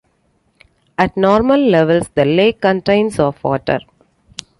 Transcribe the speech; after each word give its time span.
At 0.97 1.15
normal 1.15 1.59
levels 1.69 2.09
the 2.15 2.25
lake 2.25 2.59
contains 2.59 3.19
of 3.19 3.43
water. 3.43 3.81